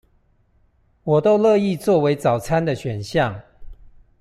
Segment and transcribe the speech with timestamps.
[1.03, 3.39] 我都樂意作為早餐的選項